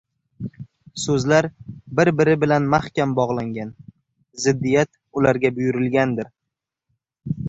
[1.01, 1.47] So‘zlar
[1.99, 3.73] bir-biri bilan mahkam bog‘langan,
[4.47, 4.89] ziddiyat
[5.21, 6.33] ularga buyurilgandir.